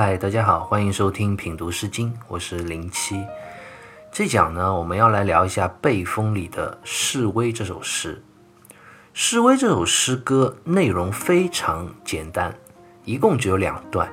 [0.00, 3.26] 嗨，大家好，欢迎收听品读诗经，我是零七。
[4.12, 8.22] 这讲呢，我们要来聊一下《背风》里的《示威》这首诗。
[9.12, 12.56] 《示威》这首诗歌内容非常简单，
[13.04, 14.08] 一共只有两段，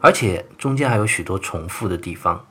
[0.00, 2.42] 而且中间还有许多重复的地方。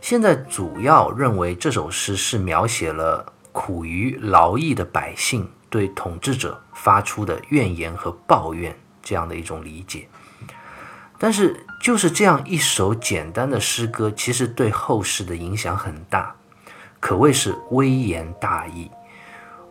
[0.00, 10.08] 现在主要认为这首诗是描写了苦于劳役的百姓对统治者发出的怨言和抱怨这样的一种理解。
[11.22, 16.34] 但是，就是这样一首简单的诗歌，其实对后世的影响很大，
[16.98, 18.90] 可谓是微言大义。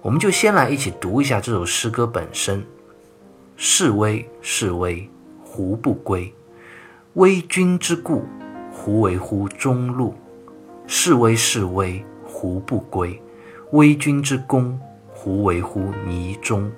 [0.03, 2.63] 我们就先来一起读一下这首诗歌本身
[3.57, 5.09] ：“示威，示威，
[5.43, 6.31] 胡不归？
[7.15, 8.23] 威君之故，
[8.71, 10.15] 胡为乎中路？
[10.85, 13.19] 示威，示威，胡不归？
[13.71, 16.71] 威君之功，胡为乎泥中？”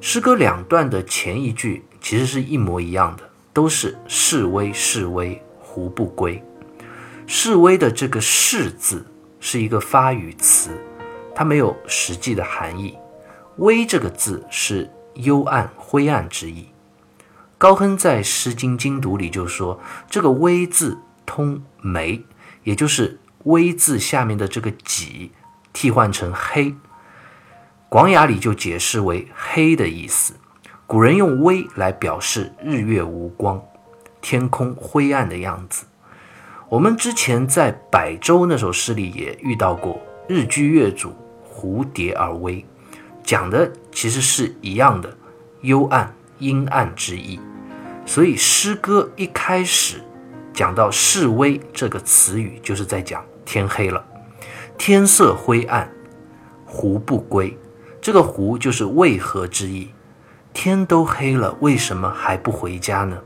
[0.00, 3.27] 诗歌两段的前一句其实是一模一样的。
[3.58, 6.40] 都是示威，示威，胡不归？
[7.26, 9.04] 示威的这个“示”字
[9.40, 10.70] 是一个发语词，
[11.34, 12.96] 它没有实际的含义。
[13.56, 16.68] 威这个字是幽暗、灰暗之意。
[17.58, 22.22] 高亨在《诗经精读》里就说，这个威字通梅，
[22.62, 25.32] 也就是威字下面的这个己
[25.72, 26.72] 替换成黑。
[27.88, 30.34] 广雅里就解释为黑的意思。
[30.88, 33.62] 古人用“微”来表示日月无光、
[34.22, 35.84] 天空灰暗的样子。
[36.70, 41.12] 我们之前在《百舟》那首诗里也遇到过“日居月主，
[41.46, 42.64] 蝴蝶而微”，
[43.22, 45.14] 讲的其实是一样的
[45.60, 47.38] 幽暗、阴暗之意。
[48.06, 50.00] 所以诗歌一开始
[50.54, 54.02] 讲到“示微”这个词语，就是在讲天黑了，
[54.78, 55.92] 天色灰暗，
[56.64, 57.54] 胡不归？
[58.00, 59.90] 这个“胡”就是为何之意。
[60.60, 63.16] 天都黑了，为什么还不回家呢？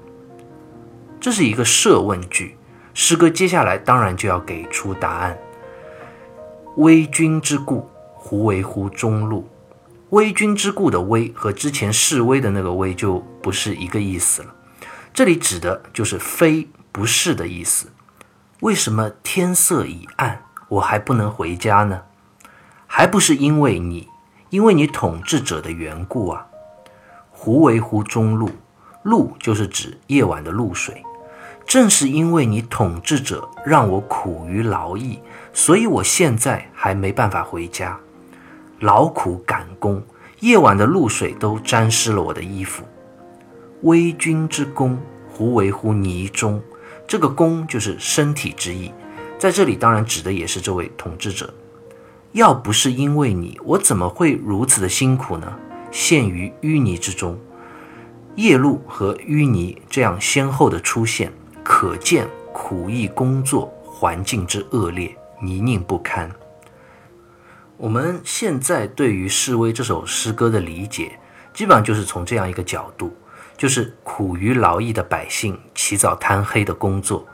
[1.18, 2.58] 这是一个设问句。
[2.92, 5.38] 诗歌接下来当然就要给出答案。
[6.76, 9.48] 危君之故，胡为乎中路？
[10.10, 14.54] 危君之故的危和之前示威的那个危就不是一个意思了。
[15.14, 17.88] 这里指的就是非不是的意思。
[18.60, 22.02] 为什么天色已暗，我还不能回家呢？
[22.86, 24.06] 还不是因为你，
[24.50, 26.48] 因为你统治者的缘故啊。
[27.44, 28.48] 胡为乎中露？
[29.02, 31.02] 露就是指夜晚的露水。
[31.66, 35.18] 正是因为你统治者让我苦于劳役，
[35.52, 37.98] 所以我现在还没办法回家，
[38.78, 40.00] 劳苦赶工，
[40.38, 42.84] 夜晚的露水都沾湿了我的衣服。
[43.80, 44.96] 微君之功，
[45.28, 46.62] 胡为乎泥中？
[47.08, 48.92] 这个功就是身体之意，
[49.36, 51.52] 在这里当然指的也是这位统治者。
[52.30, 55.52] 要不是因为你，我怎么会如此的辛苦呢？
[55.92, 57.38] 陷于淤泥之中，
[58.34, 61.30] 夜露和淤泥这样先后的出现，
[61.62, 66.30] 可见苦役工作环境之恶劣，泥泞不堪。
[67.76, 71.18] 我们现在对于《示威》这首诗歌的理解，
[71.52, 73.14] 基本上就是从这样一个角度，
[73.58, 77.26] 就是苦于劳役的百姓起早贪黑的工作，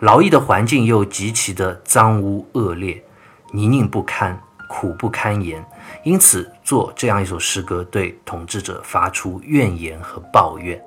[0.00, 3.04] 劳役的环境又极其的脏污恶劣，
[3.52, 4.42] 泥泞不堪。
[4.68, 5.64] 苦不堪言，
[6.04, 10.80] 因此做这样一首诗歌，对统治者发出怨言和抱怨。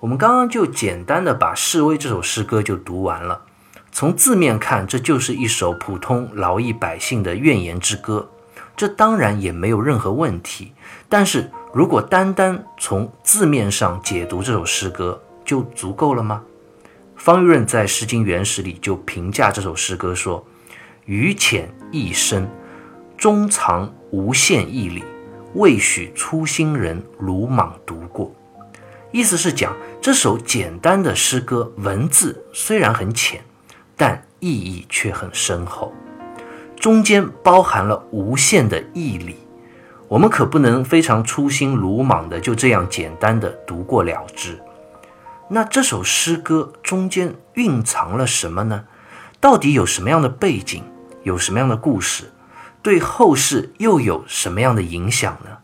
[0.00, 3.42] 我们刚刚就简单的把《示威》这首诗歌就读完了。
[3.90, 8.28] 从字面看，这就是一首普通劳役百姓的怨言之歌，
[8.76, 10.74] 这当然也没有任何问题。
[11.08, 16.42] 但是如果单单从字面上解读这首诗歌，就足够了吗？
[17.16, 20.46] 方玉润在《诗经原始》里就评价这首诗歌说
[21.06, 22.48] ：“语浅意深，
[23.16, 25.02] 中藏无限义理，
[25.54, 28.32] 未许粗心人鲁莽读过。”
[29.12, 33.40] 意思是讲这首简单的诗歌文字虽然很浅，
[33.96, 35.92] 但意义却很深厚，
[36.76, 39.36] 中间包含了无限的义理。
[40.06, 44.56] 我们可不能非常粗心鲁莽的就这样简单的读过了之。
[45.48, 48.84] 那这首诗歌中间蕴藏了什么呢？
[49.40, 50.82] 到底有什么样的背景，
[51.22, 52.32] 有什么样的故事，
[52.82, 55.58] 对后世又有什么样的影响呢？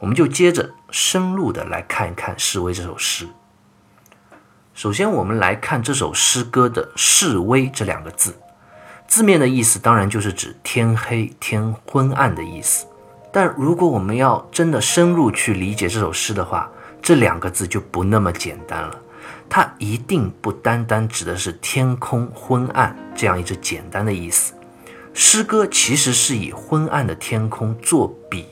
[0.00, 3.26] 我们就接着深入的来看一看《示威》这首诗。
[4.74, 8.36] 首先，我们来看这首诗歌的“示威”这两个字，
[9.06, 12.86] 字面的意思当然就是指天黑、天昏暗的意思。
[13.32, 16.70] 但如果我们要真的深入去理解这首诗的话，
[17.08, 19.00] 这两个字就不那么简单了，
[19.48, 24.52] 它一定不单单指的是天空昏暗这样一只简单的意思。
[25.14, 28.44] 诗歌其实是以昏暗的天空作比，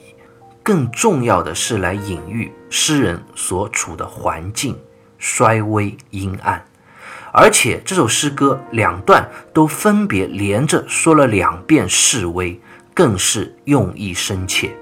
[0.62, 4.74] 更重要的是来隐喻诗人所处的环境
[5.18, 6.64] 衰微阴暗。
[7.34, 12.58] 而且这首诗歌两段都分别连着说了两遍示威，
[12.94, 14.74] 更是用意深切。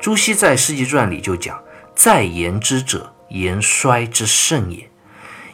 [0.00, 1.56] 朱熹在《诗集传》里就讲
[1.94, 4.90] ：“在言之者，言衰之甚也。”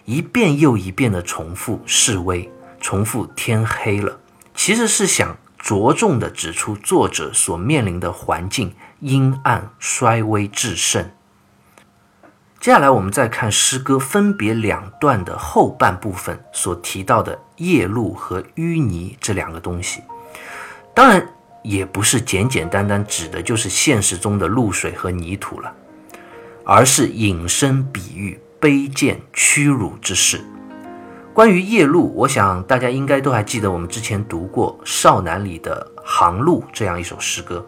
[0.07, 2.51] 一遍又一遍的重复示威，
[2.81, 4.19] 重复天黑了，
[4.55, 11.15] 其实是想着重的指出作者所面临的环境阴暗、衰微至甚。
[12.59, 20.03] 接下来，我们再看诗歌分别两段的后半部分所提到的夜露和淤泥这两个东西。
[20.93, 21.27] 当然，
[21.63, 25.73] 也不是简简单单指的就是现实中的露水和泥土了，
[26.73, 30.41] 而是引申比喻卑贱屈辱之事。
[31.35, 37.67] 关于夜露，我想大家应该都还记得，我们之前读过《少男》里的《航路》这样一首诗歌。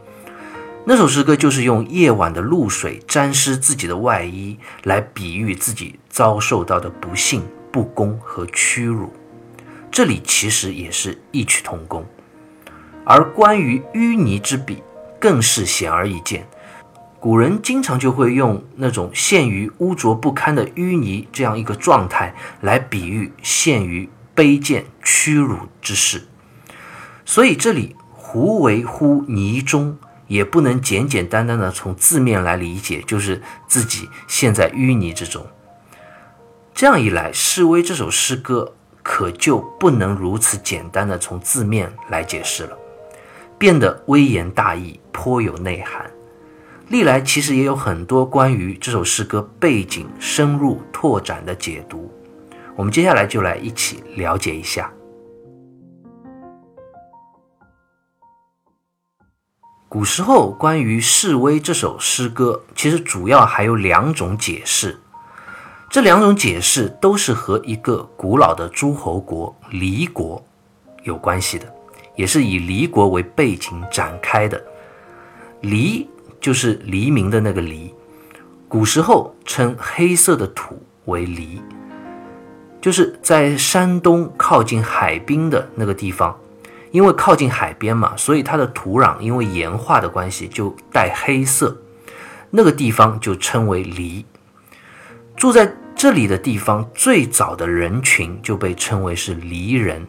[0.85, 9.13] 那首诗歌就是用夜晚的露水沾湿自己的外衣，来比喻自己遭受到的不幸、不公和屈辱。
[9.91, 12.07] 这里其实也是异曲同工。
[13.05, 14.81] 而关于淤泥之比，
[15.19, 16.47] 更是显而易见。
[17.23, 26.27] 古人经常就会用那种陷于污浊不堪的淤泥这样一个状态，来比喻陷于卑贱屈辱之事。
[27.25, 29.97] 所以这里“胡为乎泥中”。
[30.29, 35.47] 也不能简简单单的从字面来理解，就是自己陷在淤泥之中。
[36.73, 42.79] 这样一来，《示威》这首诗歌可就不能如此简单的从字面来解释了，
[43.59, 46.11] 变得微言大义，颇有内涵。
[46.89, 52.13] 历来其实也有很多关于这首诗歌背景深入拓展的解读，
[52.77, 54.93] 我们接下来就来一起了解一下。
[59.89, 64.99] 古时候关于《示威》这首诗歌，其实主要还有两种解释。
[65.91, 70.43] 这两种解释都是和一个古老的诸侯国黎国
[71.03, 71.71] 有关系的，
[72.17, 74.63] 也是以黎国为背景展开的。
[75.61, 76.09] 黎
[76.43, 77.95] 就是黎明的那个黎，
[78.69, 81.63] 古时候称黑色的土为黎，
[82.81, 86.37] 就是在山东靠近海滨的那个地方。
[86.91, 91.75] 因为靠近海边嘛，所以它的土壤因为盐化的关系就带黑色，
[92.51, 94.27] 那个地方就称为黎。
[95.35, 100.07] 住在这里的地方最早的人群就被称为是黎人。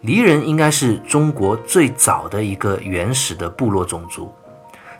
[0.00, 4.34] 黎人应该是中国最早的一个原始的部落种族，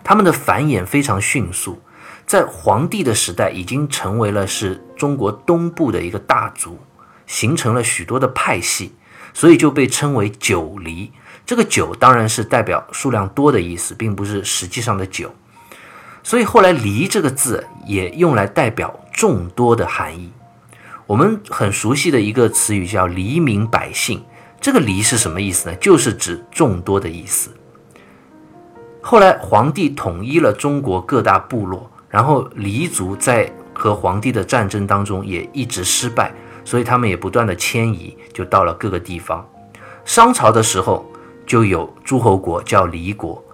[0.05, 1.81] 他们的繁衍非常迅速，
[2.25, 6.79] 在黄帝的时代已经成为了是中国东部的一个大族，
[7.27, 8.95] 形成了许多的派系。
[9.37, 11.11] 所以就被称为九黎。
[11.45, 15.35] 这个九当然是代表数量多的意思，并不是实际上的九。
[16.23, 20.33] 所以后来“黎”这个字也用来代表众多的含义。
[21.09, 24.25] 我们很熟悉的一个词语叫“黎民百姓”，
[24.61, 25.75] 这个“黎”是什么意思呢？
[25.81, 27.51] 就是指众多的意思。
[29.07, 36.33] 后来皇帝统一了中国各大部落，然后黎族在和皇帝的战争当中也一直失败。
[36.65, 39.47] 所以他们也不断的迁移，就到了各个地方。
[40.07, 41.05] 商朝的时候
[41.45, 43.45] 就有诸侯国叫黎国，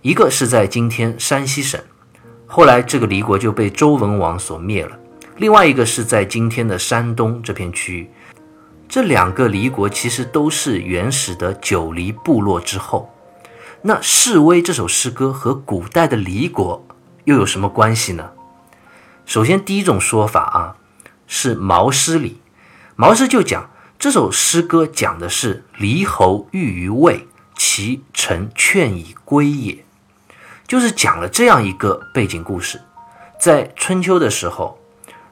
[0.00, 1.78] 一个是在今天山西省，
[2.46, 4.98] 后来这个黎国就被周文王所灭了。
[5.36, 8.10] 另外一个是在今天的山东这片区域。
[8.88, 13.10] 这两个黎国其实都是原始的九黎部落之后。
[13.82, 16.84] 那《示威》这首诗歌和古代的离国
[17.24, 18.30] 又有什么关系呢？
[19.24, 20.76] 首先，第一种说法啊，
[21.26, 22.40] 是《毛诗》里。
[22.96, 29.84] 毛诗就讲这首诗歌讲的是黎侯欲于魏，其臣劝以归也，
[30.66, 32.80] 就是讲了这样一个背景故事。
[33.38, 34.78] 在春秋的时候，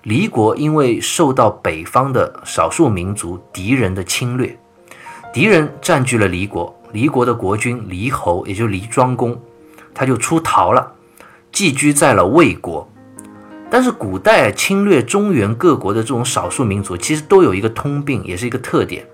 [0.03, 4.59] 黎国因为受到北方的少数民族敌人的侵略，
[5.33, 9.37] 敌人占据了黎国，黎国的国君黎侯，也就黎庄公，
[9.93, 10.93] 他就出逃了，
[11.51, 12.89] 寄居在了魏国。
[13.69, 19.05] 但是古代侵略中原各国的这种少数民族，其实都有一个通病，也是一个特点，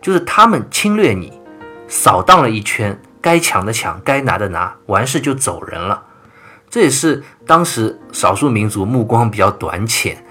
[0.00, 1.32] 就是他们侵略你，
[1.88, 6.04] 扫荡了一圈，该抢的抢，该拿的拿，完事就走人了。
[6.70, 10.23] 这也是当时少数民族目光比较短浅，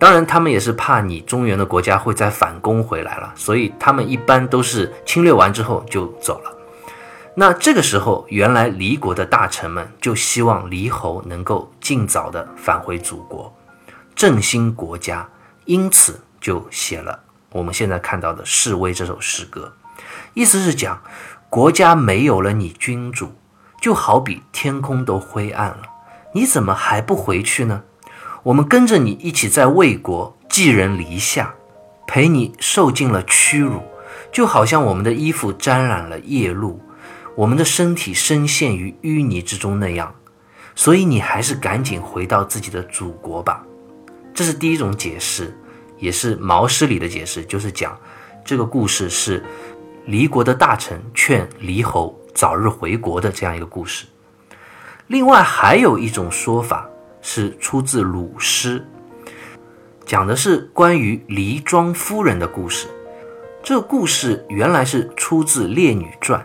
[0.00, 6.56] 当然他们也是怕你中原的国家会再反攻回来了，所以他们一般都是侵略完之后就走了。
[7.34, 13.54] 那这个时候，原来黎国的大臣们就希望黎侯能够尽早的返回祖国，
[14.16, 15.28] 振兴国家，
[15.66, 17.20] 因此就写了
[17.52, 19.70] 我们现在看到的《示威》这首诗歌。
[20.32, 20.98] 意思是讲，
[21.50, 23.34] 国家没有了你君主，
[23.82, 25.82] 就好比天空都灰暗了，
[26.32, 27.82] 你怎么还不回去呢？
[28.42, 31.54] 我们跟着你一起在魏国寄人篱下，
[32.06, 33.82] 陪你受尽了屈辱，
[34.32, 36.80] 就好像我们的衣服沾染了夜露，
[37.36, 40.14] 我们的身体深陷于淤泥之中那样。
[40.74, 43.62] 所以你还是赶紧回到自己的祖国吧。
[44.32, 45.54] 这是第一种解释，
[45.98, 47.98] 也是《毛诗》里的解释，就是讲
[48.42, 49.44] 这个故事是
[50.06, 54.06] 离国的大臣劝离侯早日回国的这样一个故事。
[55.08, 56.88] 另外还有一种说法
[57.22, 58.86] 是出自鲁诗，
[60.04, 62.88] 讲的是关于黎庄夫人的故事。
[63.62, 66.40] 这故事原来是出自《列女传》，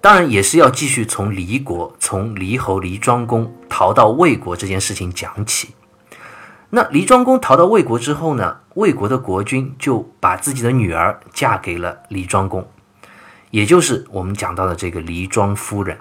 [0.00, 5.74] 当然也是要继续从离国、从离侯黎庄公逃到魏国这件事情讲起。
[6.70, 12.66] 那黎庄公逃到魏国之后呢，魏国的国君就把自己的女儿嫁给了黎庄公，
[13.50, 15.98] 也就是我们讲到的这个黎庄夫人。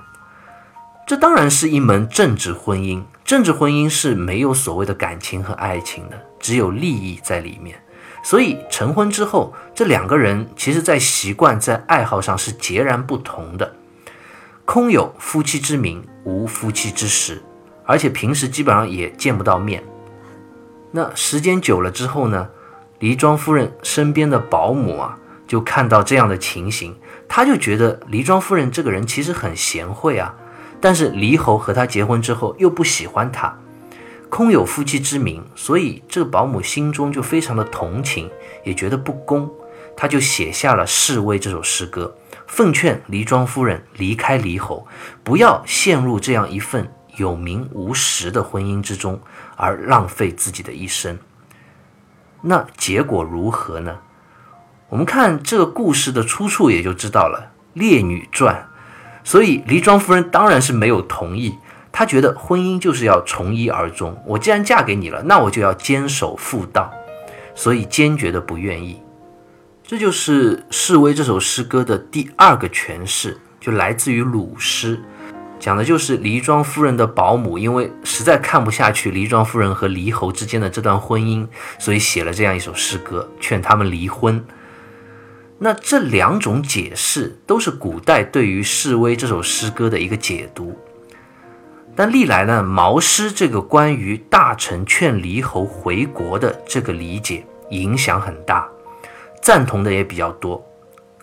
[1.07, 7.77] 这当然是一门政治婚姻，政治婚姻是没有所谓的感情和爱情的，只有利益在里面。
[8.23, 13.73] 所以成婚之后，这两个人其实在习惯、在爱好上是截然不同的。
[14.63, 17.41] 空有夫妻之名，无夫妻之实，
[17.83, 19.83] 而且平时基本上也见不到面。
[20.91, 22.47] 那时间久了之后呢，
[22.99, 25.17] 黎庄夫人身边的保姆啊，
[25.47, 26.95] 就看到这样的情形，
[27.27, 30.35] 他就觉得黎庄夫人这个人其实很贤惠啊。
[30.81, 33.55] 但是黎侯和他结婚之后又不喜欢他，
[34.29, 38.29] 空有夫妻之名，所以这个保姆心中就非常的同情，
[38.65, 39.47] 也觉得不公，
[39.95, 42.15] 他就写下了《示威》这首诗歌，
[42.47, 44.87] 奉劝黎庄夫人离开黎侯，
[45.23, 49.21] 不要陷入这样一份有名无实的婚姻之中，
[49.55, 51.19] 而浪费自己的一生。
[52.41, 53.99] 那结果如何呢？
[54.89, 58.55] 我们看这个故事的出处也就知道了，《列女传》。
[59.23, 61.55] 所以黎庄夫人当然是没有同意，
[61.91, 64.15] 她觉得婚姻就是要从一而终。
[64.25, 66.91] 我既然嫁给你了，那我就要坚守妇道，
[67.53, 68.99] 所以坚决的不愿意。
[69.85, 74.97] 这就是《示威》这首诗歌的第二个诠释，就来自于鲁诗，
[75.59, 81.45] 讲的就是黎庄夫人的保姆，因为实在看不下去黎庄夫人和黎侯之间的这段婚姻，
[81.77, 84.43] 所以写了这样一首诗歌，劝他们离婚。
[85.63, 90.75] 那这两种解释都是古代对于《示威》这首诗歌的一个解读，
[91.95, 98.67] 但历来呢，毛诗这个关于大臣劝离侯回国的这个理解影响很大，
[99.39, 100.65] 赞同的也比较多，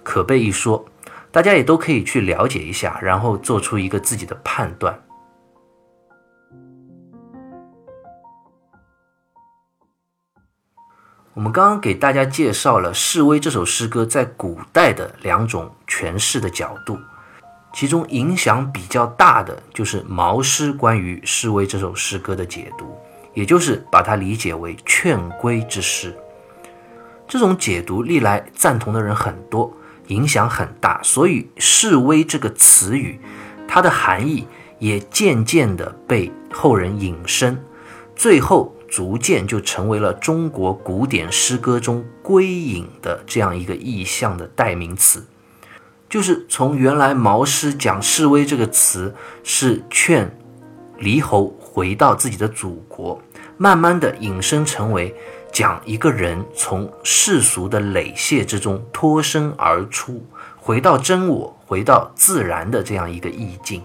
[0.04, 0.86] 可被一说，
[1.32, 5.02] 大家也都可以去了解一下，然后做出一个自己的判断。
[11.38, 16.98] 我们刚刚给大家介绍了《示威》这首诗歌在古代的两种诠释的角度，
[17.72, 22.98] 其中影响比较大的就是毛诗关于《示威》这首诗歌的解读，
[23.34, 26.12] 也就是把它理解为劝归之诗。
[27.28, 29.72] 这种解读历来赞同的人很多，
[30.08, 33.20] 影响很大，所以“示威”这个词语，
[33.68, 34.44] 它的含义
[34.80, 37.64] 也渐渐地被后人引申，
[38.16, 38.74] 最后。
[38.88, 45.24] 逐渐就成为了中国古典诗歌中归隐的这样一个意象的代名词，
[46.08, 49.14] 就是从原来毛诗讲示威这个词
[49.44, 50.34] 是劝
[50.98, 53.20] 离侯回到自己的祖国，
[53.56, 55.14] 慢慢的引申成为
[55.52, 60.24] 讲一个人从世俗的累屑之中脱身而出，
[60.56, 63.82] 回到真我，回到自然的这样一个意境。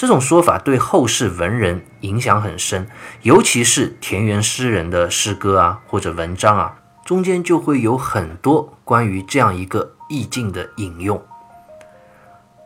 [0.00, 2.86] 这种说法对后世文人影响很深，
[3.20, 11.22] 尤其是田园诗人的诗歌啊或者文章啊，中间就会有很多关于这样一个意境的引用。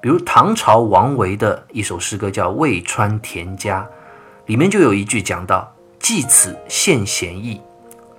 [0.01, 3.81] 比如唐朝王维的一首诗歌叫《渭川田家》，
[4.47, 7.61] 里面就有一句讲到：“寄此献贤意，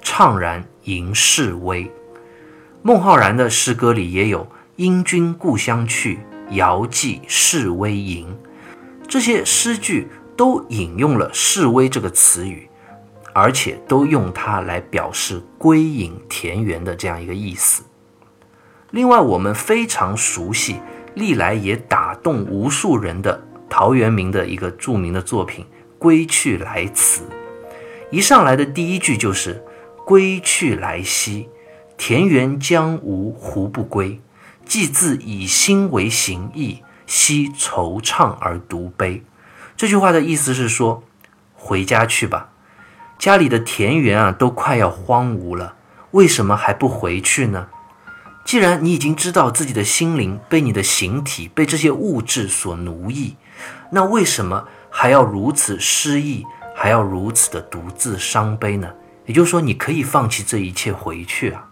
[0.04, 1.90] 怅然吟世威。”
[2.84, 4.46] 孟浩然的诗歌里也有
[4.76, 6.20] “因君故乡去，
[6.50, 8.38] 遥寄示威营。”
[9.16, 12.68] 这些诗句都引用了“示威”这个词语，
[13.32, 17.84] 而且都用它来表示归隐田园的这样一个意思。
[18.92, 20.82] 另外，我们非常熟悉、
[21.14, 25.64] 历来也打动无数人的陶渊明的一个著名的作品
[25.98, 27.22] 《归去来辞》，
[28.12, 29.64] 一上来的第一句就是
[30.06, 31.48] “归去来兮，
[31.96, 34.20] 田园将芜胡不归？
[34.66, 39.24] 既自以心为形役。”惜惆怅而独悲，
[39.78, 41.04] 这句话的意思是说，
[41.54, 42.50] 回家去吧，
[43.18, 45.76] 家里的田园啊都快要荒芜了，
[46.12, 47.68] 为什么还不回去呢？
[48.44, 53.36] 既然你已经知道自己的心灵被你的形体、被这些物质所奴役，
[53.92, 56.46] 那为什么还要如此失意，
[56.76, 58.94] 还要如此的独自伤悲呢？
[59.26, 61.70] 也就是说，你可以放弃这一切回去啊！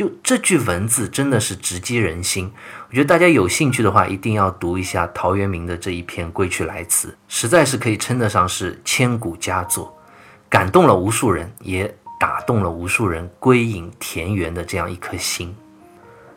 [0.00, 2.50] 就这句文字真的是直击人心。
[2.88, 9.94] 我觉得大家有兴趣的话，一定要读一下陶渊明的这一篇《归去来辞》，实在是可以称得上是千古佳作，
[10.48, 15.54] 感动了无数人，也打动了无数人归隐田园的这样一颗心。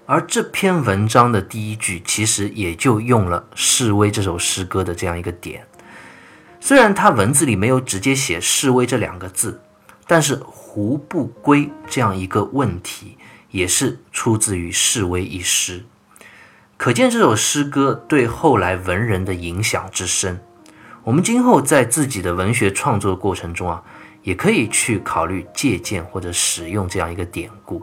[0.06, 5.66] 而这篇文章的第一句，其实也就用了《示威》这首诗歌的这样一个点。
[6.60, 9.62] 虽然它文字里没有直接写“示威”这两个字，
[10.06, 13.18] 但是“胡不归”这样一个问题，
[13.54, 15.86] 也是出自于《示威》一诗。
[16.76, 20.42] 可见这首诗歌对后来文人的影响之深。
[21.04, 23.84] 我们今后在自己的文学创作过程中啊，
[24.24, 27.82] 也可以去考虑借鉴或者使用这样一个典故。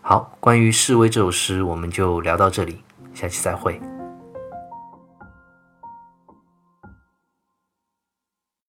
[0.00, 3.78] 好，关于《示威》这首诗，我们就聊到这里，下期再会。